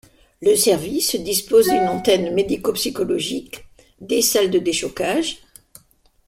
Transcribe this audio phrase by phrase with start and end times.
[0.41, 3.65] Le service dispose d'une antenne médico psychologique,
[3.99, 5.37] des salles de déchocages.